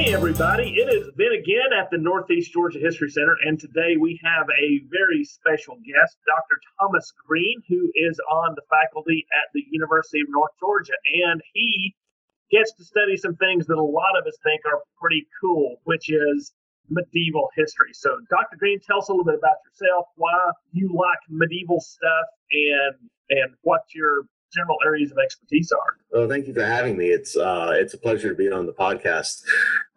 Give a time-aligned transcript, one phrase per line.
[0.00, 0.80] Hey, everybody.
[0.80, 4.80] It is Ben again at the Northeast Georgia History Center, and today we have a
[4.88, 6.56] very special guest, Dr.
[6.80, 10.94] Thomas Green, who is on the faculty at the University of North Georgia.
[11.28, 11.94] And he
[12.50, 16.08] gets to study some things that a lot of us think are pretty cool, which
[16.08, 16.54] is
[16.88, 17.92] medieval history.
[17.92, 18.56] So, Dr.
[18.56, 22.94] Green, tell us a little bit about yourself, why you like medieval stuff, and
[23.28, 25.96] and what your general areas of expertise are.
[26.10, 27.06] Well, thank you for having me.
[27.06, 29.42] It's uh, it's a pleasure to be on the podcast.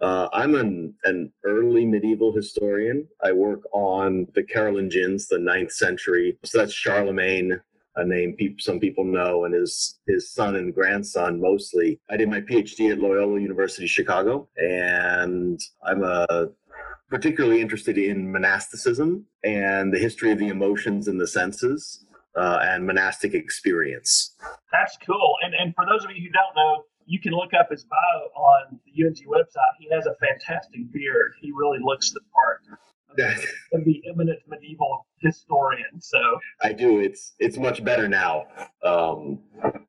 [0.03, 3.07] Uh, I'm an, an early medieval historian.
[3.23, 6.37] I work on the Carolingians, the ninth century.
[6.43, 7.61] So that's Charlemagne,
[7.95, 12.01] a name pe- some people know, and his his son and grandson mostly.
[12.09, 16.49] I did my PhD at Loyola University Chicago, and I'm a
[17.09, 22.85] particularly interested in monasticism and the history of the emotions and the senses uh, and
[22.85, 24.35] monastic experience.
[24.73, 25.35] That's cool.
[25.45, 28.19] And and for those of you who don't know, you can look up his bio
[28.35, 29.73] on the UNG website.
[29.79, 31.33] He has a fantastic beard.
[31.41, 32.61] He really looks the part
[33.73, 36.01] of the eminent medieval historian.
[36.01, 36.19] So
[36.61, 36.99] I do.
[36.99, 38.45] It's it's much better now.
[38.83, 39.39] Um,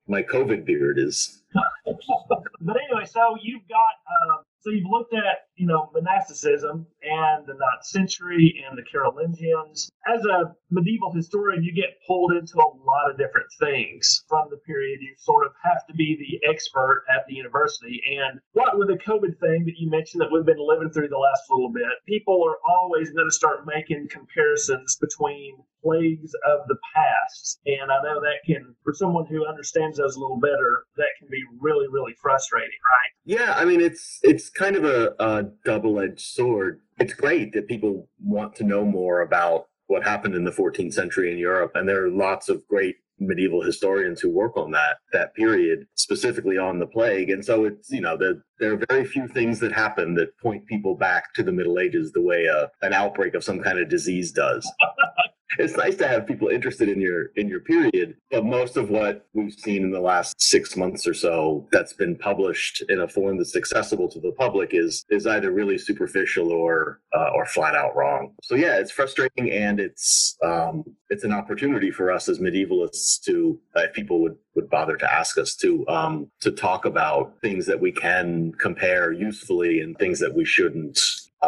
[0.07, 1.43] my COVID beard is.
[1.85, 7.55] but anyway, so you've got uh, so you've looked at, you know, monasticism and the
[7.55, 9.91] ninth century and the Carolingians.
[10.07, 14.57] As a medieval historian, you get pulled into a lot of different things from the
[14.59, 15.01] period.
[15.01, 18.03] You sort of have to be the expert at the university.
[18.19, 21.19] And what with the COVID thing that you mentioned that we've been living through the
[21.19, 26.77] last little bit, people are always going to start making comparisons between plagues of the
[26.95, 27.61] past.
[27.67, 31.29] And I know that can, for someone who understands those a little better, that can
[31.31, 33.13] be really, really frustrating, right?
[33.25, 36.81] Yeah, I mean, it's it's kind of a, a double-edged sword.
[36.99, 41.33] It's great that people want to know more about what happened in the 14th century
[41.33, 45.35] in Europe, and there are lots of great medieval historians who work on that that
[45.35, 49.29] period specifically on the plague and so it's you know the, there are very few
[49.29, 52.93] things that happen that point people back to the middle ages the way a, an
[52.93, 54.69] outbreak of some kind of disease does
[55.59, 59.27] it's nice to have people interested in your in your period but most of what
[59.35, 63.37] we've seen in the last six months or so that's been published in a form
[63.37, 67.95] that's accessible to the public is is either really superficial or uh, or flat out
[67.97, 68.35] wrong.
[68.43, 73.59] So yeah it's frustrating and it's um, it's an opportunity for us as medievalists to
[73.77, 77.67] uh, if people would would bother to ask us to um, to talk about things
[77.67, 80.99] that we can compare usefully and things that we shouldn't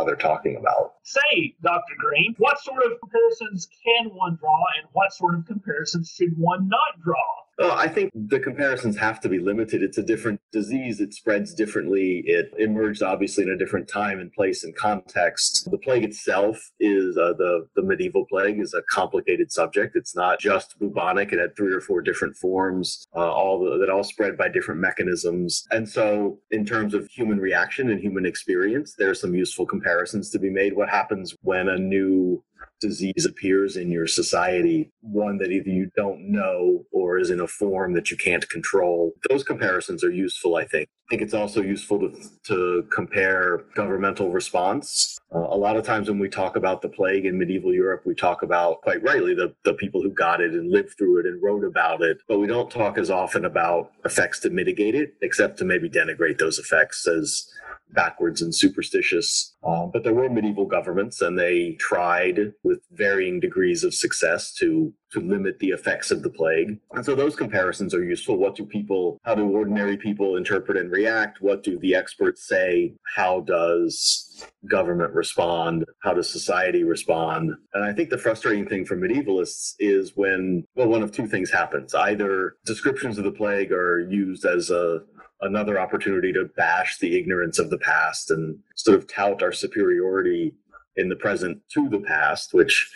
[0.04, 0.94] they're talking about.
[1.02, 1.94] Say, Dr.
[1.98, 6.68] Green, what sort of comparisons can one draw and what sort of comparisons should one
[6.68, 7.45] not draw?
[7.58, 9.82] Well, I think the comparisons have to be limited.
[9.82, 11.00] It's a different disease.
[11.00, 12.22] It spreads differently.
[12.26, 15.70] It emerged obviously in a different time and place and context.
[15.70, 19.96] The plague itself is uh, the the medieval plague is a complicated subject.
[19.96, 21.32] It's not just bubonic.
[21.32, 24.80] It had three or four different forms, uh, all the, that all spread by different
[24.80, 25.66] mechanisms.
[25.70, 30.28] And so, in terms of human reaction and human experience, there are some useful comparisons
[30.30, 30.76] to be made.
[30.76, 32.42] What happens when a new
[32.80, 37.46] disease appears in your society, one that either you don't know or is in a
[37.46, 39.12] form that you can't control.
[39.28, 40.88] Those comparisons are useful, I think.
[41.06, 42.12] I think it's also useful to,
[42.44, 45.18] to compare governmental response.
[45.32, 48.14] Uh, a lot of times when we talk about the plague in medieval Europe, we
[48.14, 51.40] talk about, quite rightly, the, the people who got it and lived through it and
[51.42, 52.18] wrote about it.
[52.28, 56.38] But we don't talk as often about effects to mitigate it, except to maybe denigrate
[56.38, 57.48] those effects as
[57.90, 59.54] backwards and superstitious.
[59.64, 64.92] Um, but there were medieval governments, and they tried with varying degrees of success to
[65.12, 66.78] to limit the effects of the plague.
[66.92, 68.36] And so those comparisons are useful.
[68.36, 71.40] What do people, how do ordinary people interpret and react?
[71.40, 72.94] What do the experts say?
[73.14, 75.84] How does government respond?
[76.02, 77.52] How does society respond?
[77.72, 81.50] And I think the frustrating thing for medievalists is when, well, one of two things
[81.50, 81.94] happens.
[81.94, 85.00] Either descriptions of the plague are used as a
[85.40, 90.54] another opportunity to bash the ignorance of the past and sort of tout our superiority
[90.96, 92.90] in the present to the past, which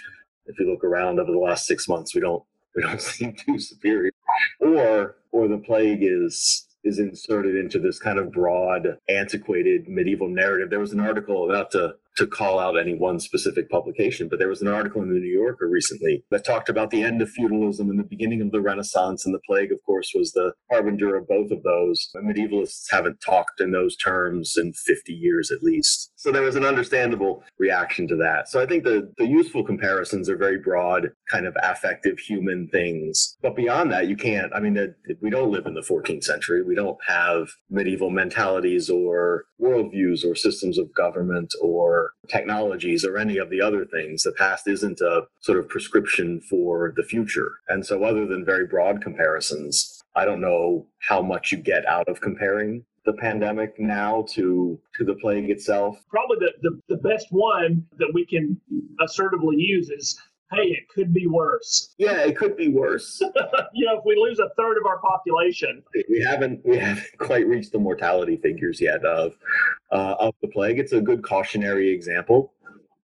[0.47, 2.43] if you look around over the last six months, we don't
[2.75, 4.13] we don't seem too superior.
[4.61, 10.71] Or or the plague is is inserted into this kind of broad, antiquated medieval narrative.
[10.71, 14.49] There was an article, about to to call out any one specific publication, but there
[14.49, 17.89] was an article in the New Yorker recently that talked about the end of feudalism
[17.89, 21.29] and the beginning of the Renaissance, and the plague, of course, was the harbinger of
[21.29, 22.11] both of those.
[22.17, 26.13] Medievalists haven't talked in those terms in 50 years at least.
[26.17, 28.49] So there was an understandable reaction to that.
[28.49, 33.37] So I think the, the useful comparisons are very broad, kind of affective human things.
[33.43, 36.63] But beyond that, you can't, I mean, the, we don't live in the 14th century.
[36.63, 43.39] We don't have medieval mentalities or worldviews or systems of government or technologies or any
[43.39, 44.23] of the other things.
[44.23, 47.53] The past isn't a sort of prescription for the future.
[47.69, 52.09] And so, other than very broad comparisons, I don't know how much you get out
[52.09, 55.99] of comparing the pandemic now to to the plague itself?
[56.09, 58.61] Probably the, the, the best one that we can
[59.01, 60.21] assertively use is
[60.53, 61.95] hey, it could be worse.
[61.99, 63.21] Yeah, it could be worse.
[63.73, 67.47] you know, if we lose a third of our population, we haven't we haven't quite
[67.47, 69.35] reached the mortality figures yet of
[69.93, 70.79] uh, of the plague.
[70.79, 72.53] It's a good cautionary example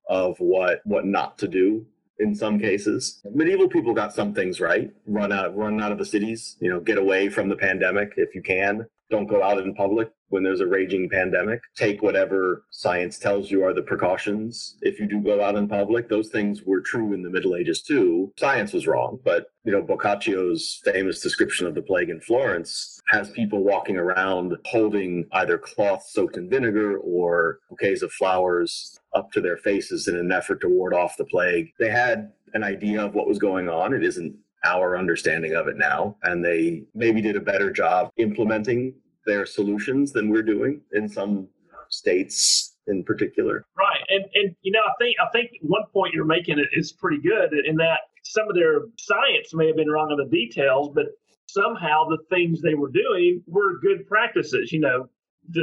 [0.08, 1.86] of what what not to do
[2.18, 3.20] in some cases.
[3.32, 4.90] Medieval people got some things right.
[5.06, 8.34] Run out run out of the cities, you know, get away from the pandemic if
[8.34, 8.86] you can.
[9.10, 11.60] Don't go out in public when there's a raging pandemic.
[11.76, 14.76] Take whatever science tells you are the precautions.
[14.82, 17.82] If you do go out in public, those things were true in the Middle Ages
[17.82, 18.32] too.
[18.36, 23.30] Science was wrong, but you know, Boccaccio's famous description of the plague in Florence has
[23.30, 29.40] people walking around holding either cloth soaked in vinegar or bouquets of flowers up to
[29.40, 31.72] their faces in an effort to ward off the plague.
[31.78, 33.92] They had an idea of what was going on.
[33.92, 38.94] It isn't our understanding of it now, and they maybe did a better job implementing
[39.26, 41.48] their solutions than we're doing in some
[41.88, 43.64] states in particular.
[43.76, 44.02] Right.
[44.08, 47.52] And and you know, I think I think one point you're making is pretty good
[47.66, 51.06] in that some of their science may have been wrong on the details, but
[51.46, 55.08] somehow the things they were doing were good practices, you know.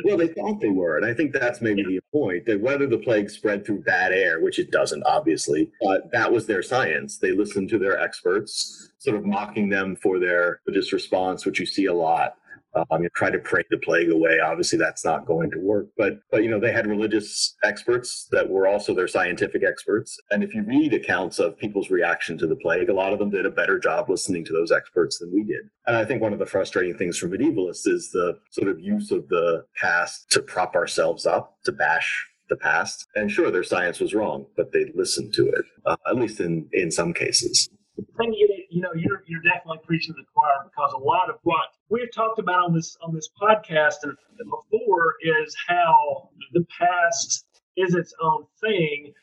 [0.05, 1.99] Well, they thought they were, and I think that's maybe yeah.
[1.99, 6.11] the point that whether the plague spread through bad air, which it doesn't, obviously, but
[6.11, 7.17] that was their science.
[7.17, 11.65] They listened to their experts, sort of mocking them for their religious response, which you
[11.65, 12.37] see a lot
[12.75, 14.39] um, try to pray the plague away.
[14.43, 15.87] Obviously, that's not going to work.
[15.97, 20.19] But but you know they had religious experts that were also their scientific experts.
[20.31, 23.29] And if you read accounts of people's reaction to the plague, a lot of them
[23.29, 25.69] did a better job listening to those experts than we did.
[25.85, 29.11] And I think one of the frustrating things for medievalists is the sort of use
[29.11, 33.07] of the past to prop ourselves up, to bash the past.
[33.15, 36.67] And sure, their science was wrong, but they listened to it, uh, at least in
[36.73, 37.69] in some cases.
[37.97, 41.69] You, you know, you're you're definitely preaching to the choir because a lot of what
[41.93, 47.45] we've talked about on this on this podcast and before is how the past
[47.77, 49.13] is its own thing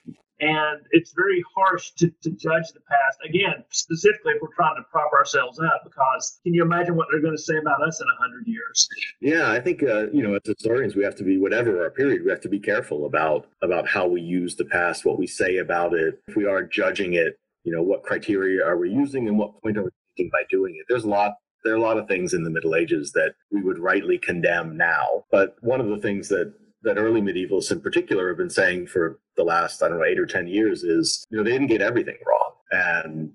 [0.43, 3.19] and it's very harsh to, to judge the past.
[3.29, 7.21] Again specifically if we're trying to prop ourselves up because can you imagine what they're
[7.21, 8.89] going to say about us in a hundred years?
[9.21, 12.23] Yeah i think uh, you know as historians we have to be whatever our period
[12.25, 15.57] we have to be careful about about how we use the past what we say
[15.57, 16.21] about it.
[16.29, 19.77] If we are judging it you know what criteria are we using and what point
[19.77, 20.87] are we making by doing it?
[20.89, 21.33] There's a lot
[21.65, 24.77] there are a lot of things in the Middle Ages that we would rightly condemn
[24.77, 25.25] now.
[25.31, 26.53] But one of the things that
[26.83, 30.19] that early medievalists in particular have been saying for the last, I don't know, eight
[30.19, 32.53] or 10 years is, you know, they didn't get everything wrong.
[32.71, 33.33] And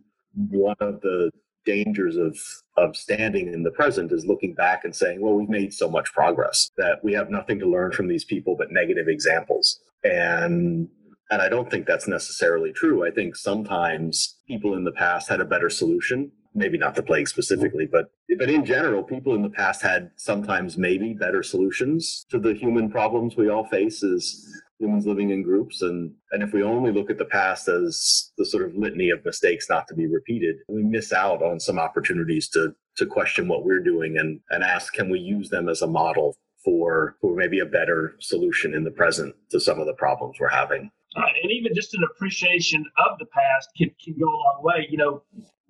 [0.50, 1.30] one of the
[1.66, 2.38] dangers of
[2.78, 6.14] of standing in the present is looking back and saying, well, we've made so much
[6.14, 9.80] progress that we have nothing to learn from these people but negative examples.
[10.04, 10.88] And
[11.32, 13.06] and I don't think that's necessarily true.
[13.06, 17.28] I think sometimes people in the past had a better solution maybe not the plague
[17.28, 18.10] specifically, but
[18.40, 22.90] but in general, people in the past had sometimes maybe better solutions to the human
[22.90, 24.46] problems we all face as
[24.80, 25.82] humans living in groups.
[25.82, 29.24] And and if we only look at the past as the sort of litany of
[29.24, 33.66] mistakes not to be repeated, we miss out on some opportunities to to question what
[33.66, 36.36] we're doing and and ask, can we use them as a model
[36.66, 40.50] for for maybe a better solution in the present to some of the problems we're
[40.50, 40.90] having.
[41.16, 44.86] Uh, and even just an appreciation of the past can, can go a long way.
[44.90, 45.24] You know,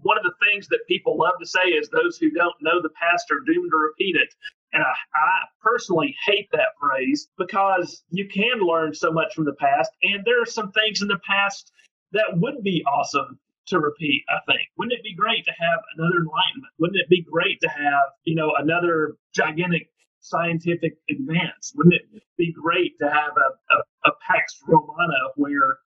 [0.06, 2.94] one of the things that people love to say is those who don't know the
[2.94, 4.29] past are doomed to repeat it.
[4.72, 9.56] And I, I, personally hate that phrase because you can learn so much from the
[9.60, 9.89] past.
[10.03, 11.72] And there are some things in the past
[12.12, 14.62] that would be awesome to repeat, I think.
[14.77, 16.74] Wouldn't it be great to have another enlightenment?
[16.77, 19.89] Wouldn't it be great to have, you know, another gigantic
[20.22, 21.74] scientific advance?
[21.75, 25.79] Wouldn't it be great to have a, a, a Pax Romana where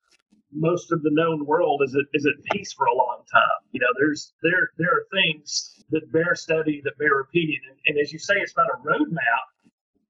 [0.51, 3.59] most of the known world is at, is at peace for a long time.
[3.71, 7.99] You know, there's there there are things that bear study, that bear repeating, and, and
[7.99, 9.45] as you say, it's not a roadmap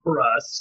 [0.04, 0.60] for us,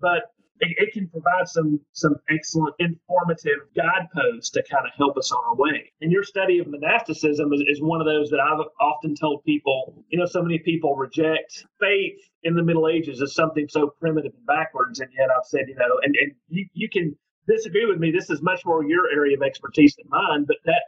[0.00, 5.32] but it, it, can provide some some excellent informative guideposts to kind of help us
[5.32, 5.92] on our way.
[6.00, 10.04] And your study of monasticism is, is one of those that I've often told people.
[10.08, 14.32] You know, so many people reject faith in the Middle Ages as something so primitive
[14.36, 17.98] and backwards, and yet I've said, you know, and, and you, you can disagree with
[17.98, 18.10] me.
[18.10, 20.82] This is much more your area of expertise than mine, but that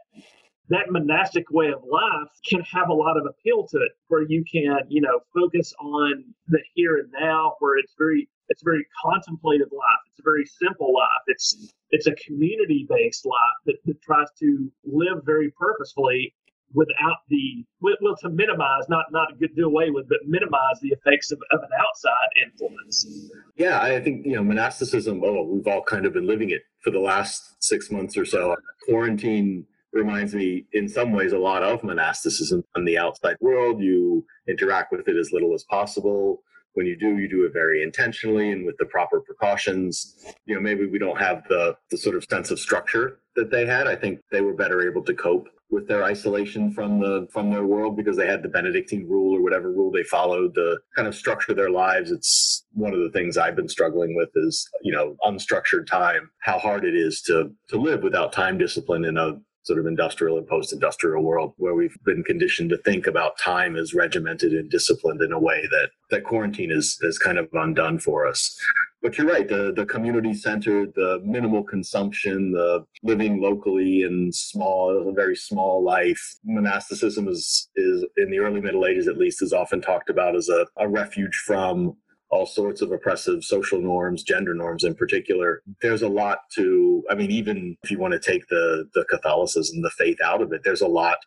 [0.69, 4.43] that monastic way of life can have a lot of appeal to it where you
[4.51, 9.67] can you know focus on the here and now where it's very it's very contemplative
[9.71, 14.27] life it's a very simple life it's it's a community based life that, that tries
[14.39, 16.33] to live very purposefully
[16.73, 21.39] without the well to minimize not not do away with but minimize the effects of,
[21.51, 26.13] of an outside influence yeah i think you know monasticism oh we've all kind of
[26.13, 28.55] been living it for the last six months or so
[28.85, 34.25] quarantine reminds me in some ways a lot of monasticism on the outside world you
[34.47, 36.41] interact with it as little as possible
[36.77, 40.15] when you do, you do it very intentionally and with the proper precautions.
[40.45, 43.65] You know, maybe we don't have the the sort of sense of structure that they
[43.65, 43.87] had.
[43.87, 47.65] I think they were better able to cope with their isolation from the from their
[47.65, 51.15] world because they had the Benedictine rule or whatever rule they followed to kind of
[51.15, 52.11] structure their lives.
[52.11, 56.57] It's one of the things I've been struggling with is you know unstructured time, how
[56.57, 59.33] hard it is to to live without time discipline in a
[59.67, 63.93] sort of industrial and post-industrial world where we've been conditioned to think about time as
[63.93, 68.25] regimented and disciplined in a way that that quarantine is is kind of undone for
[68.25, 68.57] us.
[69.01, 75.09] But you're right the the community centered the minimal consumption the living locally in small
[75.09, 79.53] a very small life monasticism is is in the early middle ages at least is
[79.53, 81.95] often talked about as a, a refuge from
[82.29, 85.61] all sorts of oppressive social norms, gender norms in particular.
[85.81, 89.81] There's a lot to, I mean, even if you want to take the, the Catholicism,
[89.81, 91.17] the faith out of it, there's a lot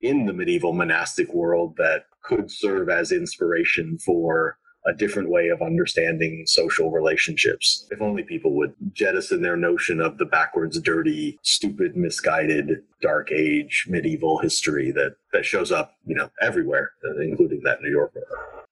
[0.00, 5.60] in the medieval monastic world that could serve as inspiration for a different way of
[5.60, 7.86] understanding social relationships.
[7.90, 13.86] If only people would jettison their notion of the backwards, dirty, stupid, misguided, dark age
[13.88, 18.24] medieval history that that shows up, you know, everywhere, uh, including that New Yorker.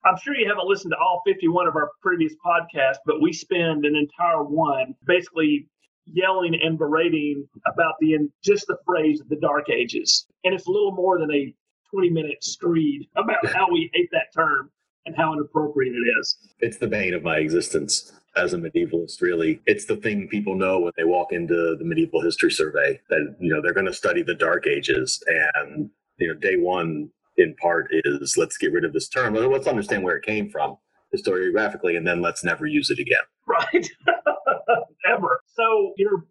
[0.07, 3.85] I'm sure you haven't listened to all 51 of our previous podcasts, but we spend
[3.85, 5.69] an entire one basically
[6.05, 10.27] yelling and berating about the in just the phrase the dark ages.
[10.45, 11.53] And it's a little more than a
[11.93, 14.71] 20 minute screed about how we hate that term
[15.07, 16.37] and how inappropriate it is.
[16.61, 19.61] It's the bane of my existence as a medievalist really.
[19.67, 23.53] It's the thing people know when they walk into the medieval history survey that you
[23.53, 25.21] know they're going to study the dark ages.
[25.27, 29.35] And you know day one in part is let's get rid of this term.
[29.35, 30.77] Let's understand where it came from
[31.15, 33.23] historiographically, and then let's never use it again.
[33.47, 33.89] Right.
[35.09, 35.41] Ever.
[35.55, 36.25] So your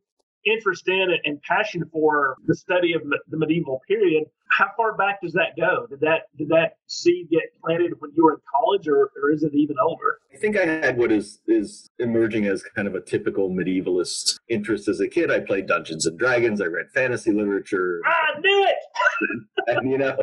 [0.46, 4.26] interest in and passion for the study of the medieval period,
[4.58, 5.86] how far back does that go?
[5.88, 9.44] Did that did that seed get planted when you were in college, or, or is
[9.44, 10.20] it even older?
[10.34, 14.88] I think I had what is is emerging as kind of a typical medievalist interest
[14.88, 15.32] as a kid.
[15.32, 16.62] I played Dungeons and Dragons.
[16.62, 18.02] I read fantasy literature.
[18.06, 19.48] I knew it.
[19.68, 20.16] and you know,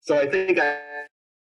[0.00, 0.78] so I think I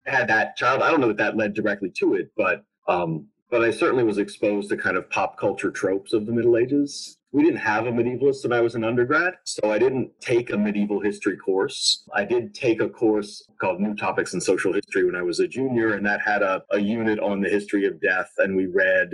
[0.05, 0.81] had that child.
[0.81, 4.17] I don't know that that led directly to it, but um, but I certainly was
[4.17, 7.17] exposed to kind of pop culture tropes of the Middle Ages.
[7.31, 10.57] We didn't have a medievalist when I was an undergrad, so I didn't take a
[10.57, 12.07] medieval history course.
[12.13, 15.47] I did take a course called New Topics in Social History when I was a
[15.47, 19.11] junior, and that had a, a unit on the history of death, and we read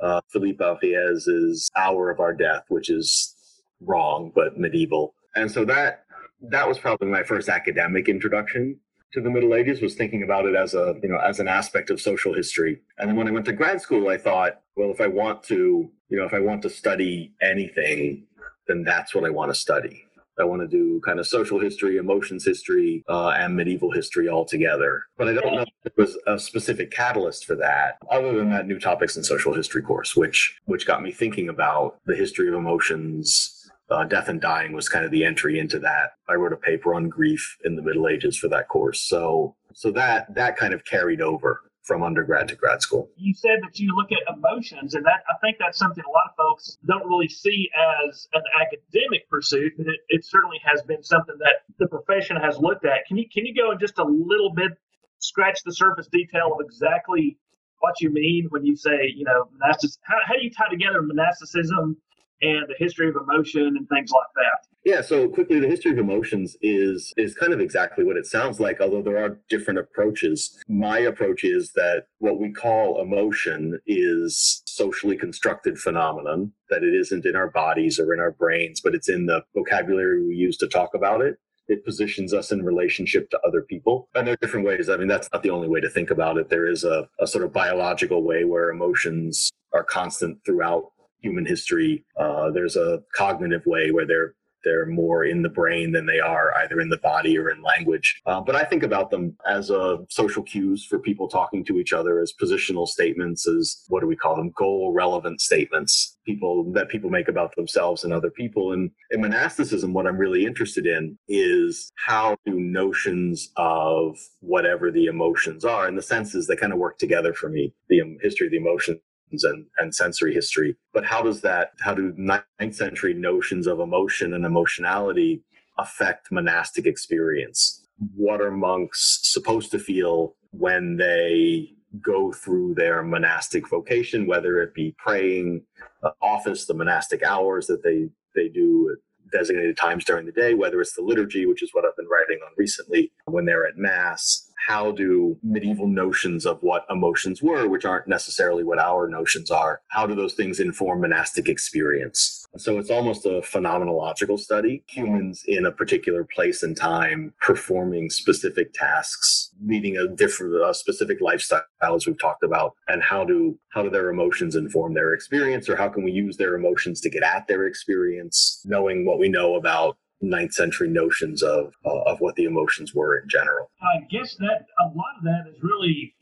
[0.00, 3.34] uh, Philippe Ariès's Hour of Our Death, which is
[3.80, 5.14] wrong but medieval.
[5.36, 6.04] And so that
[6.40, 8.78] that was probably my first academic introduction
[9.12, 11.90] to the Middle Ages was thinking about it as a you know as an aspect
[11.90, 12.80] of social history.
[12.98, 15.90] And then when I went to grad school, I thought, well, if I want to
[16.08, 18.26] you know if I want to study anything,
[18.66, 20.04] then that's what I want to study.
[20.40, 24.44] I want to do kind of social history, emotions history, uh, and medieval history all
[24.44, 25.02] together.
[25.16, 28.68] But I don't know if there was a specific catalyst for that, other than that
[28.68, 32.54] new topics in social history course, which which got me thinking about the history of
[32.54, 33.57] emotions
[33.90, 36.12] uh, death and dying was kind of the entry into that.
[36.28, 39.90] I wrote a paper on grief in the Middle Ages for that course, so so
[39.92, 43.08] that that kind of carried over from undergrad to grad school.
[43.16, 46.24] You said that you look at emotions, and that I think that's something a lot
[46.28, 47.70] of folks don't really see
[48.06, 52.58] as an academic pursuit, but it, it certainly has been something that the profession has
[52.58, 53.06] looked at.
[53.06, 54.72] Can you can you go in just a little bit,
[55.18, 57.38] scratch the surface detail of exactly
[57.80, 61.00] what you mean when you say, you know, monastic, how, how do you tie together
[61.00, 61.96] monasticism
[62.42, 64.68] and the history of emotion and things like that.
[64.84, 68.60] Yeah, so quickly, the history of emotions is is kind of exactly what it sounds
[68.60, 70.56] like, although there are different approaches.
[70.68, 77.26] My approach is that what we call emotion is socially constructed phenomenon, that it isn't
[77.26, 80.68] in our bodies or in our brains, but it's in the vocabulary we use to
[80.68, 84.08] talk about it it positions us in relationship to other people.
[84.14, 84.88] And there are different ways.
[84.88, 86.48] I mean, that's not the only way to think about it.
[86.48, 92.04] There is a, a sort of biological way where emotions are constant throughout human history.
[92.18, 94.34] Uh, there's a cognitive way where they're
[94.64, 98.20] they're more in the brain than they are either in the body or in language.
[98.26, 101.92] Uh, but I think about them as uh, social cues for people talking to each
[101.92, 104.52] other, as positional statements, as what do we call them?
[104.56, 106.16] Goal relevant statements.
[106.26, 108.72] People that people make about themselves and other people.
[108.72, 115.06] And in monasticism, what I'm really interested in is how do notions of whatever the
[115.06, 117.72] emotions are and the senses that kind of work together for me.
[117.88, 118.98] The history of the emotions
[119.32, 120.76] and, and sensory history.
[120.92, 125.42] But how does that, how do ninth century notions of emotion and emotionality
[125.78, 127.86] affect monastic experience?
[128.14, 131.70] What are monks supposed to feel when they
[132.02, 135.62] go through their monastic vocation, whether it be praying,
[136.02, 138.98] uh, office, the monastic hours that they, they do at
[139.30, 142.38] designated times during the day, whether it's the liturgy, which is what I've been writing
[142.44, 147.84] on recently, when they're at Mass, how do medieval notions of what emotions were, which
[147.84, 152.46] aren't necessarily what our notions are, how do those things inform monastic experience?
[152.56, 154.82] So it's almost a phenomenological study.
[154.88, 161.20] Humans in a particular place and time performing specific tasks, leading a different, a specific
[161.20, 165.68] lifestyle, as we've talked about, and how do how do their emotions inform their experience,
[165.68, 169.28] or how can we use their emotions to get at their experience, knowing what we
[169.28, 173.70] know about ninth century notions of uh, of what the emotions were in general.
[173.82, 176.14] I guess that a lot of that is really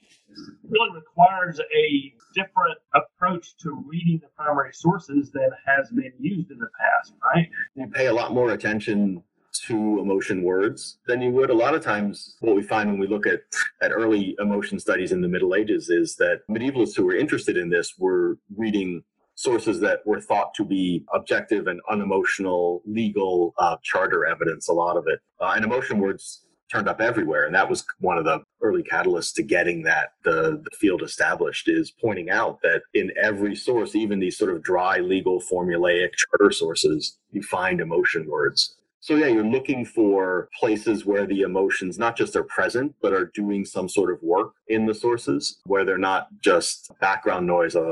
[0.68, 6.58] really requires a different approach to reading the primary sources than has been used in
[6.58, 7.48] the past, right?
[7.74, 9.22] You pay a lot more attention
[9.66, 11.48] to emotion words than you would.
[11.48, 13.40] A lot of times, what we find when we look at,
[13.80, 17.70] at early emotion studies in the Middle Ages is that medievalists who were interested in
[17.70, 19.02] this were reading
[19.36, 24.96] sources that were thought to be objective and unemotional legal uh, charter evidence, a lot
[24.96, 25.20] of it.
[25.40, 27.46] Uh, and emotion words turned up everywhere.
[27.46, 31.68] And that was one of the early catalysts to getting that the, the field established
[31.68, 36.50] is pointing out that in every source, even these sort of dry legal formulaic charter
[36.50, 38.76] sources, you find emotion words.
[39.06, 43.30] So yeah, you're looking for places where the emotions not just are present, but are
[43.34, 47.76] doing some sort of work in the sources, where they're not just background noise.
[47.76, 47.82] I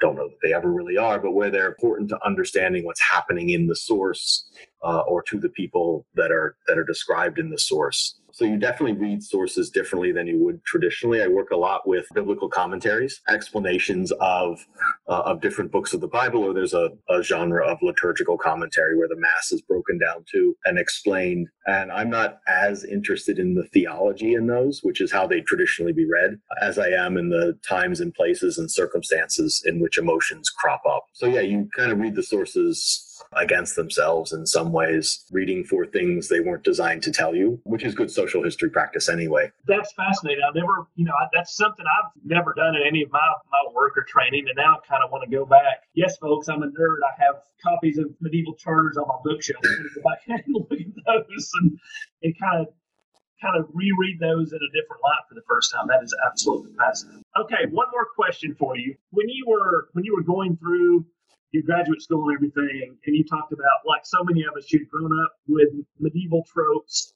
[0.00, 3.50] don't know that they ever really are, but where they're important to understanding what's happening
[3.50, 4.50] in the source
[4.82, 8.18] uh, or to the people that are that are described in the source.
[8.34, 11.22] So you definitely read sources differently than you would traditionally.
[11.22, 14.58] I work a lot with biblical commentaries, explanations of
[15.08, 18.98] uh, of different books of the Bible, or there's a, a genre of liturgical commentary
[18.98, 21.46] where the mass is broken down to and explained.
[21.66, 25.92] And I'm not as interested in the theology in those, which is how they traditionally
[25.92, 30.50] be read, as I am in the times and places and circumstances in which emotions
[30.50, 31.04] crop up.
[31.12, 33.03] So yeah, you kind of read the sources
[33.36, 37.84] against themselves in some ways, reading for things they weren't designed to tell you, which
[37.84, 39.50] is good social history practice anyway.
[39.66, 40.42] That's fascinating.
[40.44, 43.96] I never, you know, that's something I've never done in any of my, my work
[43.96, 45.82] or training, and now I kind of want to go back.
[45.94, 46.98] Yes, folks, I'm a nerd.
[47.04, 49.62] I have copies of medieval charters on my bookshelf.
[49.62, 51.78] Go back and look at those and,
[52.22, 52.74] and kind of
[53.42, 55.86] kind of reread those in a different light for the first time.
[55.88, 57.22] That is absolutely fascinating.
[57.38, 58.94] Okay, one more question for you.
[59.10, 61.04] When you were when you were going through
[61.54, 64.88] your graduate school and everything, and you talked about like so many of us, you'd
[64.90, 65.68] grown up with
[66.00, 67.12] medieval tropes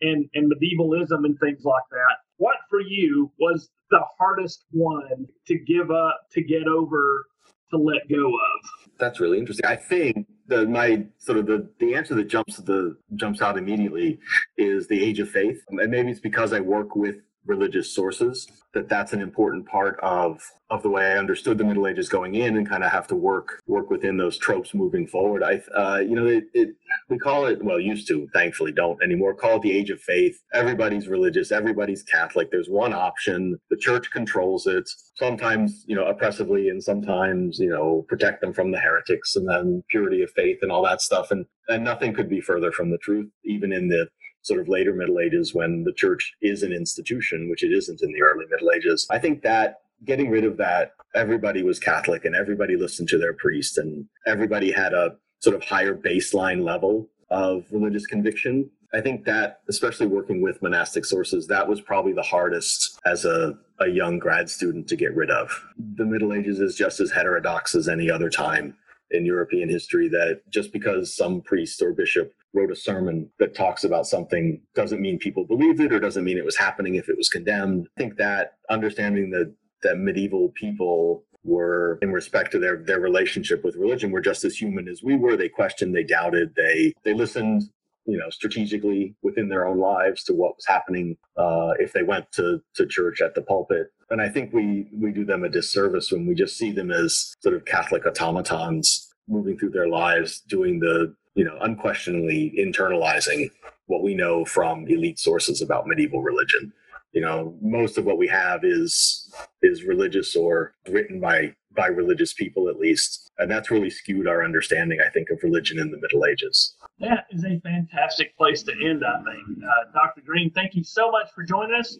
[0.00, 2.16] and, and medievalism and things like that.
[2.38, 7.26] What for you was the hardest one to give up, to get over,
[7.70, 8.90] to let go of?
[8.98, 9.66] That's really interesting.
[9.66, 14.18] I think the my sort of the the answer that jumps the jumps out immediately
[14.56, 18.88] is the age of faith, and maybe it's because I work with religious sources that
[18.88, 22.56] that's an important part of of the way I understood the Middle Ages going in,
[22.56, 25.42] and kind of have to work work within those tropes moving forward.
[25.42, 26.70] I, uh, you know, it, it,
[27.10, 29.34] we call it well, used to, thankfully, don't anymore.
[29.34, 30.40] Call it the age of faith.
[30.54, 31.52] Everybody's religious.
[31.52, 32.50] Everybody's Catholic.
[32.50, 33.58] There's one option.
[33.70, 34.88] The church controls it.
[35.16, 39.84] Sometimes, you know, oppressively, and sometimes, you know, protect them from the heretics, and then
[39.90, 41.30] purity of faith and all that stuff.
[41.30, 44.08] And and nothing could be further from the truth, even in the
[44.42, 48.12] sort of later Middle Ages when the church is an institution, which it isn't in
[48.12, 49.06] the early Middle Ages.
[49.10, 53.34] I think that getting rid of that, everybody was Catholic and everybody listened to their
[53.34, 58.68] priest and everybody had a sort of higher baseline level of religious conviction.
[58.94, 63.56] I think that, especially working with monastic sources, that was probably the hardest as a,
[63.80, 65.50] a young grad student to get rid of.
[65.96, 68.76] The Middle Ages is just as heterodox as any other time
[69.10, 73.84] in European history that just because some priest or bishop wrote a sermon that talks
[73.84, 77.16] about something doesn't mean people believed it or doesn't mean it was happening if it
[77.16, 77.88] was condemned.
[77.96, 83.64] I think that understanding that that medieval people were in respect to their their relationship
[83.64, 85.36] with religion were just as human as we were.
[85.36, 87.64] They questioned, they doubted, they they listened
[88.06, 92.30] you know strategically within their own lives to what was happening uh, if they went
[92.32, 96.10] to to church at the pulpit and i think we we do them a disservice
[96.10, 100.80] when we just see them as sort of catholic automatons moving through their lives doing
[100.80, 103.50] the you know, unquestionably internalizing
[103.86, 106.72] what we know from elite sources about medieval religion.
[107.12, 112.32] You know, most of what we have is is religious or written by by religious
[112.32, 115.98] people at least, and that's really skewed our understanding, I think, of religion in the
[115.98, 116.74] Middle Ages.
[117.00, 119.58] That is a fantastic place to end, I think.
[119.64, 120.22] Uh, Dr.
[120.24, 121.98] Green, thank you so much for joining us.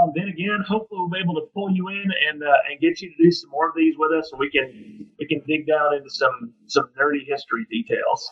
[0.00, 3.00] Um, then again, hopefully we'll be able to pull you in and uh, and get
[3.02, 5.66] you to do some more of these with us, so we can we can dig
[5.66, 8.30] down into some some nerdy history details.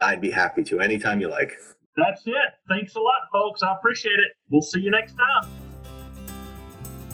[0.00, 1.52] I'd be happy to anytime you like.
[1.96, 2.34] That's it.
[2.68, 3.62] Thanks a lot, folks.
[3.62, 4.32] I appreciate it.
[4.50, 5.50] We'll see you next time.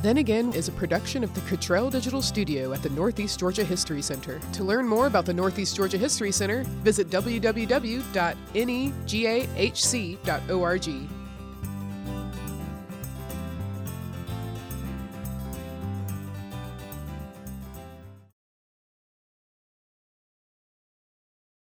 [0.03, 4.03] Then Again is a production of the Cottrell Digital Studio at the Northeast Georgia History
[4.03, 4.39] Center.
[4.53, 8.05] To learn more about the Northeast Georgia History Center, visit www.negahc.org.